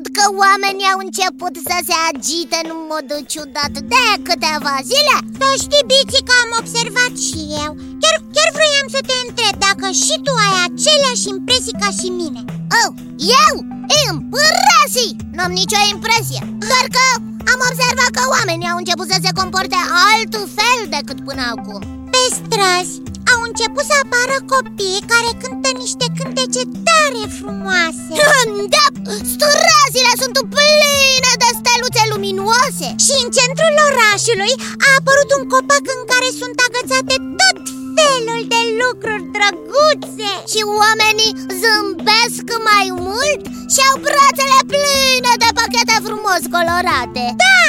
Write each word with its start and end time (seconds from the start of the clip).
văzut 0.00 0.16
că 0.18 0.24
oamenii 0.44 0.90
au 0.92 0.98
început 1.06 1.54
să 1.68 1.76
se 1.88 1.96
agite 2.10 2.58
în 2.64 2.70
mod 2.90 3.08
ciudat 3.32 3.74
de 3.92 4.04
câteva 4.28 4.76
zile? 4.90 5.16
Să 5.38 5.46
știi, 5.62 5.88
Biții, 5.90 6.26
că 6.28 6.34
am 6.42 6.50
observat 6.60 7.14
și 7.28 7.40
eu 7.64 7.70
Chiar, 8.02 8.16
chiar 8.34 8.50
vroiam 8.56 8.88
să 8.96 9.00
te 9.08 9.16
întreb 9.26 9.54
dacă 9.66 9.86
și 10.04 10.14
tu 10.26 10.32
ai 10.46 10.54
aceleași 10.66 11.26
impresii 11.34 11.80
ca 11.82 11.90
și 11.98 12.08
mine 12.20 12.42
Oh, 12.80 12.90
eu? 13.42 13.54
Impresii! 14.10 15.16
Nu 15.34 15.40
am 15.46 15.52
nicio 15.60 15.80
impresie 15.94 16.42
Doar 16.70 16.86
că 16.96 17.04
am 17.52 17.60
observat 17.70 18.10
că 18.16 18.22
oamenii 18.36 18.70
au 18.72 18.78
început 18.80 19.06
să 19.12 19.18
se 19.24 19.36
comporte 19.40 19.78
altfel 20.08 20.80
decât 20.96 21.18
până 21.28 21.42
acum 21.54 21.80
Pe 22.12 22.22
străzi 22.38 22.94
au 23.32 23.40
început 23.48 23.84
să 23.90 23.96
apară 23.98 24.36
copii 24.52 25.06
care 25.12 25.30
cântă 25.42 25.70
niște 25.82 26.06
cântece 26.18 26.62
tare 26.86 27.22
frumoase 27.38 28.12
Da, 28.74 28.86
străzile 29.32 30.12
sunt 30.22 30.36
pline 30.54 31.32
de 31.42 31.50
steluțe 31.58 32.02
luminoase. 32.12 32.88
Și 33.04 33.14
în 33.22 33.28
centrul 33.38 33.74
orașului 33.88 34.52
a 34.86 34.88
apărut 34.98 35.30
un 35.38 35.44
copac 35.52 35.84
în 35.96 36.02
care 36.10 36.28
sunt 36.40 36.56
agățate 36.66 37.16
tot 37.40 37.58
felul 37.98 38.42
de 38.54 38.62
lucruri 38.80 39.24
drăguțe. 39.36 40.32
Și 40.52 40.60
oamenii 40.80 41.36
zâmbesc 41.60 42.46
mai 42.70 42.86
mult 43.06 43.42
și 43.72 43.80
au 43.88 43.96
brațele 44.06 44.60
pline 44.72 45.32
de 45.42 45.50
pachete 45.58 45.96
frumos 46.06 46.42
colorate. 46.54 47.24
Da, 47.44 47.62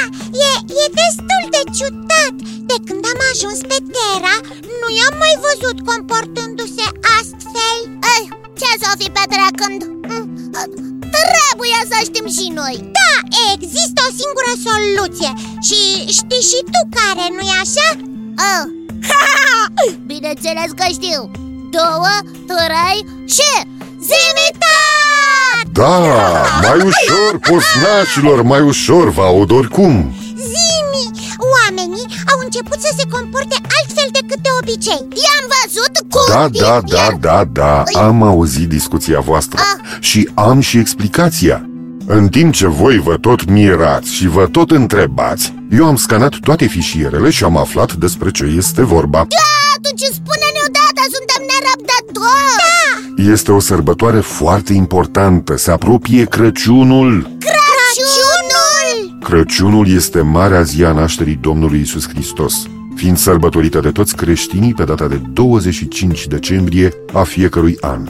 e, 0.49 0.51
e 0.81 0.83
destul 1.01 1.43
de 1.55 1.61
ciudat. 1.77 2.35
De 2.69 2.77
când 2.87 3.03
am 3.11 3.19
ajuns 3.31 3.59
pe 3.69 3.77
Terra, 3.95 4.35
nu 4.79 4.87
i-am 4.97 5.15
mai 5.23 5.35
văzut 5.45 5.77
comportându-se 5.89 6.87
astfel. 7.17 7.77
Ei, 8.15 8.25
ce 8.59 8.69
să 8.81 8.89
fi 8.99 9.07
petrecând? 9.17 9.79
Mm, 11.11 11.17
Trebuie 11.17 11.79
să 11.91 11.97
știm 12.07 12.27
și 12.37 12.45
noi 12.59 12.75
Da, 12.99 13.11
există 13.55 13.99
o 14.07 14.11
singură 14.19 14.53
soluție 14.67 15.31
Și 15.67 15.79
știi 16.17 16.45
și 16.51 16.59
tu 16.73 16.81
care, 16.97 17.25
nu-i 17.35 17.53
așa? 17.63 17.87
oh. 18.51 18.65
Bineînțeles 20.11 20.69
că 20.79 20.85
știu 20.97 21.31
Două, 21.77 22.13
trei 22.49 22.99
și 23.35 23.49
zimitat! 24.09 25.63
Da, 25.71 25.97
mai 26.61 26.77
ușor, 26.89 27.39
posnașilor, 27.49 28.41
mai 28.41 28.61
ușor, 28.61 29.09
vă 29.09 29.21
aud 29.21 29.51
oricum 29.51 30.13
Zimi, 30.35 30.49
oamenii 30.49 31.17
au 31.17 31.20
început 32.61 32.81
să 32.81 32.95
se 32.97 33.05
comporte 33.09 33.55
altfel 33.79 34.09
decât 34.11 34.39
de 34.41 34.49
obicei. 34.61 35.07
I-am 35.23 35.45
văzut 35.55 35.93
cum 36.09 36.25
Da, 36.27 36.47
da, 36.49 36.81
da, 36.81 37.07
da, 37.19 37.43
da, 37.43 37.83
am 37.99 38.23
auzit 38.23 38.69
discuția 38.69 39.19
voastră 39.19 39.59
și 39.99 40.29
am 40.33 40.59
și 40.59 40.77
explicația. 40.77 41.65
În 42.05 42.27
timp 42.27 42.53
ce 42.53 42.67
voi 42.67 42.97
vă 42.99 43.17
tot 43.17 43.49
mirați 43.49 44.13
și 44.13 44.27
vă 44.27 44.47
tot 44.47 44.71
întrebați 44.71 45.53
Eu 45.71 45.85
am 45.85 45.95
scanat 45.95 46.33
toate 46.39 46.65
fișierele 46.65 47.29
și 47.29 47.43
am 47.43 47.57
aflat 47.57 47.93
despre 47.93 48.31
ce 48.31 48.43
este 48.43 48.83
vorba. 48.83 49.27
Atunci 49.75 50.01
spune-ne 50.01 50.61
odată, 50.67 51.01
suntem 51.15 51.41
nerăbdători. 51.51 53.31
Este 53.31 53.51
o 53.51 53.59
sărbătoare 53.59 54.19
foarte 54.19 54.73
importantă, 54.73 55.57
se 55.57 55.71
apropie 55.71 56.25
Crăciunul 56.25 57.37
Crăciunul! 59.31 59.83
Crăciunul 59.83 59.95
este 59.95 60.21
marea 60.21 60.61
zi 60.61 60.83
a 60.83 60.91
nașterii 60.91 61.35
Domnului 61.41 61.79
Isus 61.79 62.07
Hristos, 62.07 62.67
fiind 62.95 63.17
sărbătorită 63.17 63.79
de 63.79 63.91
toți 63.91 64.15
creștinii 64.15 64.73
pe 64.73 64.83
data 64.83 65.07
de 65.07 65.21
25 65.33 66.27
decembrie 66.27 66.93
a 67.13 67.23
fiecărui 67.23 67.77
an. 67.81 68.07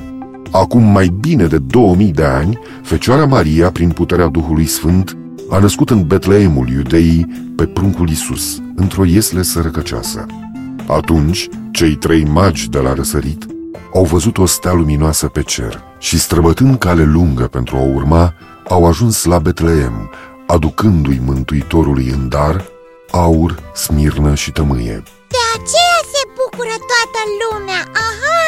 Acum 0.51 0.83
mai 0.83 1.07
bine 1.19 1.45
de 1.45 1.57
2000 1.57 2.11
de 2.11 2.23
ani, 2.23 2.59
Fecioara 2.83 3.25
Maria, 3.25 3.71
prin 3.71 3.89
puterea 3.89 4.27
Duhului 4.27 4.65
Sfânt, 4.65 5.17
a 5.49 5.59
născut 5.59 5.89
în 5.89 6.03
Betleemul 6.03 6.69
iudeii 6.69 7.51
pe 7.55 7.65
pruncul 7.65 8.09
Isus, 8.09 8.61
într-o 8.75 9.05
iesle 9.05 9.41
sărăcăcioasă. 9.41 10.25
Atunci, 10.87 11.49
cei 11.71 11.95
trei 11.95 12.23
magi 12.23 12.69
de 12.69 12.79
la 12.79 12.93
răsărit 12.93 13.45
au 13.93 14.03
văzut 14.03 14.37
o 14.37 14.45
stea 14.45 14.73
luminoasă 14.73 15.27
pe 15.27 15.41
cer 15.41 15.81
și, 15.99 16.19
străbătând 16.19 16.77
cale 16.77 17.03
lungă 17.03 17.43
pentru 17.43 17.75
a 17.75 17.79
o 17.79 17.93
urma, 17.93 18.33
au 18.67 18.85
ajuns 18.85 19.25
la 19.25 19.39
Betleem, 19.39 20.09
aducându-i 20.51 21.21
Mântuitorului 21.25 22.07
în 22.07 22.29
dar 22.29 22.65
aur, 23.11 23.59
smirnă 23.73 24.35
și 24.35 24.51
tămâie. 24.51 25.03
De 25.27 25.41
aceea 25.53 25.99
se 26.13 26.21
bucură 26.35 26.75
toată 26.91 27.21
lumea, 27.41 27.81
aha! 27.93 28.41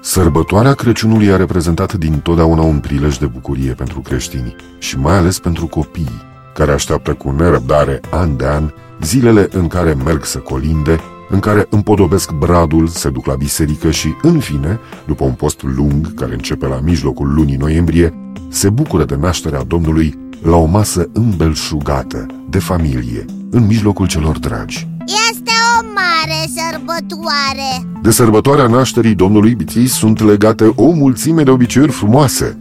Sărbătoarea 0.00 0.74
Crăciunului 0.74 1.32
a 1.32 1.36
reprezentat 1.36 1.92
din 1.92 2.20
totdeauna 2.20 2.62
un 2.62 2.78
prilej 2.78 3.16
de 3.16 3.26
bucurie 3.26 3.72
pentru 3.72 4.00
creștini 4.00 4.56
și 4.78 4.98
mai 4.98 5.14
ales 5.16 5.38
pentru 5.38 5.66
copii, 5.66 6.22
care 6.54 6.72
așteaptă 6.72 7.14
cu 7.14 7.30
nerăbdare 7.30 8.00
an 8.10 8.36
de 8.36 8.46
an 8.46 8.72
zilele 9.00 9.48
în 9.52 9.68
care 9.68 9.94
merg 9.94 10.24
să 10.24 10.38
colinde, 10.38 11.00
în 11.30 11.38
care 11.38 11.66
împodobesc 11.70 12.32
bradul, 12.32 12.86
se 12.86 13.10
duc 13.10 13.26
la 13.26 13.34
biserică 13.34 13.90
și, 13.90 14.14
în 14.22 14.38
fine, 14.38 14.78
după 15.06 15.24
un 15.24 15.32
post 15.32 15.62
lung 15.62 16.14
care 16.14 16.32
începe 16.32 16.66
la 16.66 16.80
mijlocul 16.84 17.34
lunii 17.34 17.56
noiembrie, 17.56 18.14
se 18.48 18.70
bucură 18.70 19.04
de 19.04 19.16
nașterea 19.16 19.62
Domnului 19.62 20.18
la 20.42 20.56
o 20.56 20.64
masă 20.64 21.08
îmbelșugată, 21.12 22.26
de 22.48 22.58
familie, 22.58 23.24
în 23.50 23.66
mijlocul 23.66 24.06
celor 24.06 24.38
dragi. 24.38 24.88
Este 25.30 25.50
o 25.80 25.86
mare 25.94 26.46
sărbătoare 26.46 28.00
De 28.02 28.10
sărbătoarea 28.10 28.66
nașterii 28.66 29.14
Domnului 29.14 29.54
Biții 29.54 29.86
sunt 29.86 30.20
legate 30.20 30.72
o 30.76 30.90
mulțime 30.90 31.42
de 31.42 31.50
obiceiuri 31.50 31.92
frumoase. 31.92 32.58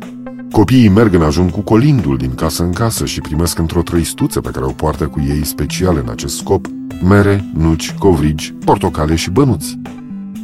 Copiii 0.52 0.90
merg 0.90 1.14
în 1.14 1.22
ajun 1.22 1.50
cu 1.50 1.60
colindul 1.60 2.18
din 2.18 2.36
casă 2.36 2.64
în 2.64 2.72
casă 2.72 3.06
și 3.06 3.22
primesc 3.22 3.58
într-o 3.58 3.82
trăistuță 3.82 4.42
pe 4.42 4.50
care 4.50 4.66
o 4.66 4.72
poartă 4.72 5.08
cu 5.08 5.20
ei 5.28 5.46
special 5.46 6.02
în 6.04 6.10
acest 6.10 6.38
scop 6.38 6.66
mere, 7.04 7.46
nuci, 7.54 7.94
covrigi, 7.94 8.54
portocale 8.66 9.16
și 9.16 9.30
bănuți. 9.30 9.80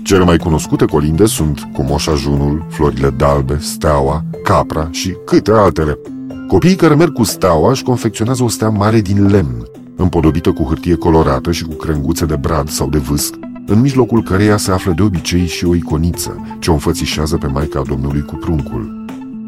Cele 0.04 0.24
mai 0.24 0.38
cunoscute 0.38 0.86
colinde 0.86 1.26
sunt 1.26 1.60
cu 1.74 1.84
moș 1.84 2.08
ajunul, 2.08 2.66
florile 2.70 3.10
dalbe, 3.10 3.58
steaua, 3.60 4.24
capra 4.44 4.88
și 4.92 5.16
câte 5.26 5.52
altele. 5.52 5.98
Copiii 6.48 6.76
care 6.76 6.96
merg 6.96 7.14
cu 7.14 7.24
steaua 7.24 7.70
își 7.70 7.84
confecționează 7.84 8.44
o 8.44 8.48
stea 8.48 8.70
mare 8.70 9.02
din 9.02 9.28
lemn, 9.28 9.66
împodobită 9.96 10.52
cu 10.52 10.64
hârtie 10.64 10.96
colorată 10.96 11.52
și 11.52 11.64
cu 11.64 11.74
crenguțe 11.74 12.26
de 12.26 12.36
brad 12.36 12.70
sau 12.70 12.90
de 12.90 12.98
vâsc, 12.98 13.34
în 13.68 13.82
mijlocul 13.82 14.24
căreia 14.24 14.58
se 14.58 14.72
află 14.72 14.94
de 14.96 15.02
obicei 15.02 15.46
și 15.46 15.66
o 15.66 15.76
iconiță, 15.76 16.58
ce 16.60 16.70
o 16.70 16.74
înfățișează 16.74 17.38
pe 17.38 17.48
Maica 17.48 17.82
Domnului 17.88 18.22
cu 18.22 18.36
pruncul. 18.36 19.05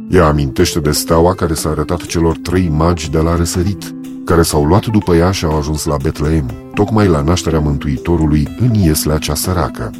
Ea 0.09 0.27
amintește 0.27 0.79
de 0.79 0.91
steaua 0.91 1.33
care 1.33 1.53
s-a 1.53 1.69
arătat 1.69 2.05
celor 2.05 2.37
trei 2.37 2.69
magi 2.69 3.09
de 3.09 3.17
la 3.17 3.35
răsărit, 3.35 3.95
care 4.25 4.41
s-au 4.41 4.63
luat 4.63 4.85
după 4.85 5.15
ea 5.15 5.31
și 5.31 5.45
au 5.45 5.57
ajuns 5.57 5.85
la 5.85 5.97
Betleem, 6.03 6.51
tocmai 6.73 7.07
la 7.07 7.21
nașterea 7.21 7.59
Mântuitorului 7.59 8.47
în 8.59 8.73
ieslea 8.73 9.17
cea 9.17 9.35
săracă. 9.35 9.91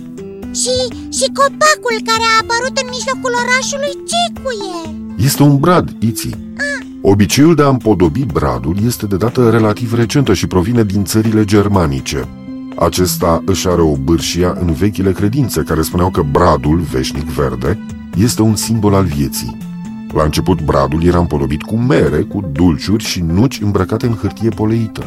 Și, 0.53 0.75
și 1.17 1.25
copacul 1.33 1.97
care 2.05 2.23
a 2.23 2.41
apărut 2.41 2.77
în 2.77 2.89
mijlocul 2.89 3.33
orașului, 3.43 4.05
ce 4.07 4.41
cu 4.41 4.49
el? 4.85 4.95
Este 5.25 5.43
un 5.43 5.57
brad, 5.57 5.95
Iții. 5.99 6.55
Obiceiul 7.01 7.55
de 7.55 7.63
a 7.63 7.67
împodobi 7.67 8.25
bradul 8.25 8.75
este 8.85 9.05
de 9.05 9.17
dată 9.17 9.49
relativ 9.49 9.93
recentă 9.93 10.33
și 10.33 10.47
provine 10.47 10.83
din 10.83 11.03
țările 11.03 11.45
germanice. 11.45 12.27
Acesta 12.75 13.43
își 13.45 13.67
are 13.67 13.81
o 13.81 13.95
bârșia 13.95 14.57
în 14.59 14.73
vechile 14.73 15.11
credințe 15.11 15.61
care 15.61 15.81
spuneau 15.81 16.09
că 16.09 16.21
bradul, 16.31 16.77
veșnic 16.77 17.25
verde, 17.25 17.79
este 18.17 18.41
un 18.41 18.55
simbol 18.55 18.93
al 18.93 19.03
vieții. 19.03 19.66
La 20.13 20.23
început 20.23 20.61
bradul 20.61 21.03
era 21.03 21.19
împodobit 21.19 21.61
cu 21.61 21.75
mere, 21.75 22.21
cu 22.21 22.49
dulciuri 22.51 23.03
și 23.03 23.21
nuci 23.21 23.59
îmbrăcate 23.61 24.05
în 24.05 24.13
hârtie 24.13 24.49
poleită. 24.49 25.03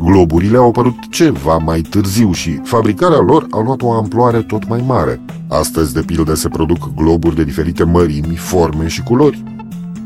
Globurile 0.00 0.56
au 0.56 0.68
apărut 0.68 0.94
ceva 1.10 1.56
mai 1.56 1.80
târziu 1.80 2.32
și 2.32 2.60
fabricarea 2.64 3.20
lor 3.20 3.46
a 3.50 3.62
luat 3.62 3.82
o 3.82 3.92
amploare 3.92 4.42
tot 4.42 4.68
mai 4.68 4.84
mare. 4.86 5.20
Astăzi, 5.48 5.92
de 5.92 6.00
pildă, 6.00 6.34
se 6.34 6.48
produc 6.48 6.94
globuri 6.94 7.36
de 7.36 7.44
diferite 7.44 7.84
mărimi, 7.84 8.36
forme 8.36 8.86
și 8.88 9.02
culori. 9.02 9.42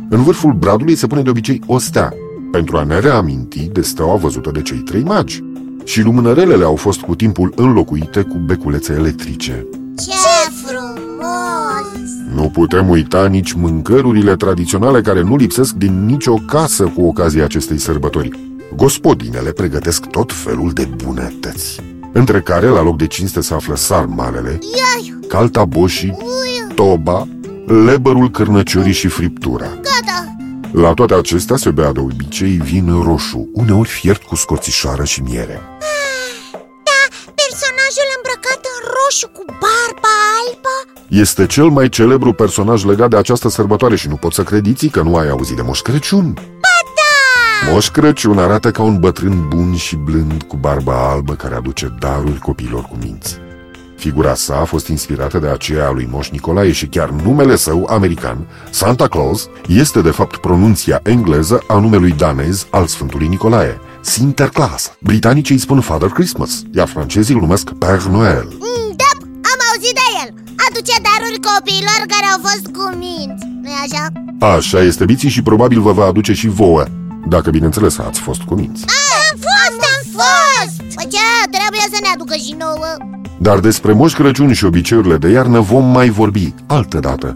În 0.08 0.22
vârful 0.22 0.52
bradului 0.52 0.94
se 0.94 1.06
pune 1.06 1.22
de 1.22 1.30
obicei 1.30 1.62
o 1.66 1.78
stea, 1.78 2.12
pentru 2.52 2.76
a 2.76 2.82
ne 2.82 2.98
reaminti 2.98 3.68
de 3.72 3.80
steaua 3.80 4.16
văzută 4.16 4.50
de 4.50 4.62
cei 4.62 4.78
trei 4.78 5.02
magi. 5.02 5.42
Și 5.84 6.02
lumânărelele 6.02 6.64
au 6.64 6.76
fost 6.76 7.00
cu 7.00 7.14
timpul 7.14 7.52
înlocuite 7.56 8.22
cu 8.22 8.36
beculețe 8.46 8.92
electrice. 8.92 9.66
Ce 9.96 10.10
frumos! 10.10 10.27
Nu 12.38 12.48
putem 12.48 12.88
uita 12.88 13.26
nici 13.26 13.52
mâncărurile 13.52 14.36
tradiționale 14.36 15.00
care 15.00 15.22
nu 15.22 15.36
lipsesc 15.36 15.72
din 15.72 16.04
nicio 16.06 16.34
casă 16.34 16.84
cu 16.84 17.02
ocazia 17.02 17.44
acestei 17.44 17.78
sărbători. 17.78 18.30
Gospodinele 18.76 19.50
pregătesc 19.50 20.06
tot 20.06 20.32
felul 20.32 20.70
de 20.72 20.84
bunătăți, 21.04 21.80
între 22.12 22.40
care 22.40 22.66
la 22.66 22.82
loc 22.82 22.96
de 22.96 23.06
cinste 23.06 23.40
se 23.40 23.54
află 23.54 23.76
sarmalele, 23.76 24.58
Iai, 24.76 25.18
caltaboșii, 25.28 26.16
toba, 26.74 27.28
lebărul 27.84 28.30
cârnăciorii 28.30 28.92
și 28.92 29.08
friptura. 29.08 29.66
gata! 29.66 30.36
La 30.72 30.94
toate 30.94 31.14
acestea 31.14 31.56
se 31.56 31.70
bea 31.70 31.92
de 31.92 32.00
obicei 32.00 32.60
vin 32.62 33.02
roșu, 33.02 33.48
uneori 33.52 33.88
fiert 33.88 34.22
cu 34.22 34.34
scorțișoară 34.34 35.04
și 35.04 35.22
miere. 35.22 35.60
Da, 36.88 37.00
personajul 37.34 38.08
îmbrăcat 38.16 38.60
în 38.72 38.78
roșu 38.96 39.28
cu 39.36 39.44
barba 39.44 39.68
albă 39.68 39.77
este 41.08 41.46
cel 41.46 41.68
mai 41.68 41.88
celebru 41.88 42.32
personaj 42.32 42.84
legat 42.84 43.10
de 43.10 43.16
această 43.16 43.48
sărbătoare 43.48 43.96
și 43.96 44.08
nu 44.08 44.16
pot 44.16 44.32
să 44.32 44.42
crediți 44.42 44.86
că 44.86 45.02
nu 45.02 45.16
ai 45.16 45.28
auzit 45.28 45.56
de 45.56 45.62
Moș 45.62 45.80
Crăciun. 45.80 46.32
Ba 46.34 46.78
da! 46.94 47.72
Moș 47.72 47.88
Crăciun 47.88 48.38
arată 48.38 48.70
ca 48.70 48.82
un 48.82 48.98
bătrân 48.98 49.48
bun 49.48 49.74
și 49.74 49.96
blând 49.96 50.42
cu 50.42 50.56
barba 50.56 51.10
albă 51.10 51.34
care 51.34 51.54
aduce 51.54 51.94
daruri 51.98 52.38
copiilor 52.38 52.82
cu 52.82 52.96
minți. 53.02 53.38
Figura 53.96 54.34
sa 54.34 54.60
a 54.60 54.64
fost 54.64 54.88
inspirată 54.88 55.38
de 55.38 55.48
aceea 55.48 55.86
a 55.86 55.92
lui 55.92 56.08
Moș 56.10 56.28
Nicolae 56.28 56.72
și 56.72 56.86
chiar 56.86 57.10
numele 57.10 57.56
său 57.56 57.86
american, 57.90 58.46
Santa 58.70 59.08
Claus, 59.08 59.48
este 59.68 60.00
de 60.00 60.10
fapt 60.10 60.36
pronunția 60.36 61.00
engleză 61.02 61.62
a 61.66 61.78
numelui 61.78 62.12
danez 62.12 62.66
al 62.70 62.86
Sfântului 62.86 63.28
Nicolae, 63.28 63.80
Sinterklaas. 64.00 64.92
Britanicii 65.00 65.54
îi 65.54 65.60
spun 65.60 65.80
Father 65.80 66.08
Christmas, 66.08 66.62
iar 66.74 66.88
francezii 66.88 67.34
îl 67.34 67.40
numesc 67.40 67.70
Père 67.70 68.10
Noël. 68.10 68.48
Mm, 68.58 68.87
copiilor 71.50 72.00
care 72.14 72.26
au 72.32 72.38
fost 72.46 72.66
cu 72.76 72.96
minți 73.02 73.46
nu 73.62 73.70
așa? 73.84 74.04
Așa 74.56 74.80
este 74.82 75.04
biții 75.04 75.28
și 75.28 75.42
probabil 75.42 75.80
vă 75.80 75.92
va 75.92 76.04
aduce 76.04 76.32
și 76.32 76.48
vouă, 76.48 76.84
dacă 77.28 77.50
bineînțeles 77.50 77.98
ați 77.98 78.20
fost 78.20 78.40
cu 78.40 78.54
minți. 78.54 78.84
Am 79.30 79.38
fost, 79.46 79.80
am 79.92 80.02
fost 80.18 80.76
Păi 80.94 81.08
ce, 81.10 81.48
trebuie 81.56 81.86
să 81.92 81.98
ne 82.02 82.08
aducă 82.14 82.34
și 82.34 82.54
nouă 82.58 83.17
Dar 83.48 83.58
despre 83.58 83.92
Moș 83.92 84.12
Crăciun 84.12 84.52
și 84.52 84.64
obiceiurile 84.64 85.16
de 85.16 85.28
iarnă 85.28 85.60
vom 85.60 85.84
mai 85.84 86.08
vorbi 86.08 86.54
altă 86.66 86.98
dată. 86.98 87.34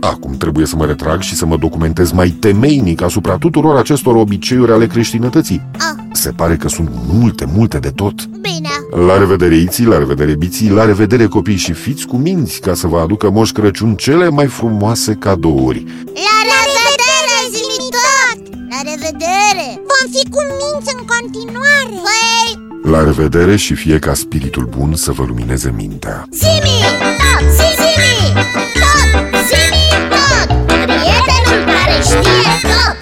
Acum 0.00 0.36
trebuie 0.36 0.66
să 0.66 0.76
mă 0.76 0.84
retrag 0.84 1.20
și 1.20 1.34
să 1.34 1.46
mă 1.46 1.56
documentez 1.56 2.10
mai 2.10 2.28
temeinic 2.28 3.02
asupra 3.02 3.36
tuturor 3.36 3.76
acestor 3.76 4.14
obiceiuri 4.14 4.72
ale 4.72 4.86
creștinătății. 4.86 5.62
ah, 5.72 6.04
Se 6.12 6.30
pare 6.30 6.56
că 6.56 6.68
sunt 6.68 6.90
multe, 7.12 7.48
multe 7.54 7.78
de 7.78 7.88
tot. 7.88 8.26
Bine 8.26 8.68
La 9.06 9.18
revedere 9.18 9.56
iții, 9.56 9.84
la 9.84 9.98
revedere 9.98 10.34
biții, 10.34 10.70
la 10.70 10.84
revedere 10.84 11.26
copii 11.26 11.56
și 11.56 11.72
fiți 11.72 12.06
cu 12.06 12.16
minți 12.16 12.60
ca 12.60 12.74
să 12.74 12.86
vă 12.86 12.98
aducă 12.98 13.30
Moș 13.30 13.50
Crăciun 13.50 13.94
cele 13.94 14.28
mai 14.28 14.46
frumoase 14.46 15.14
cadouri. 15.14 15.84
La 16.04 16.60
revedere, 16.74 17.38
zi 17.54 17.66
tot 17.96 18.54
La 18.70 18.90
revedere 18.90 19.66
Vom 19.90 20.04
fi 20.12 20.30
cu 20.30 20.40
minți 20.60 20.94
în 20.98 21.04
continuare 21.12 21.94
Păi, 22.06 22.63
la 22.90 23.04
revedere 23.04 23.56
și 23.56 23.74
fie 23.74 23.98
ca 23.98 24.14
spiritul 24.14 24.64
bun 24.64 24.94
să 24.94 25.12
vă 25.12 25.24
lumineze 25.24 25.72
mintea! 25.76 26.24
Simi! 26.30 26.80
Tot! 27.18 27.50
Simi! 27.50 28.32
Tot! 28.80 29.34
Simi! 29.48 30.08
Tot! 30.12 30.66
Prietenul 30.66 31.64
care 31.72 32.00
știe 32.02 32.50
tot! 32.62 32.96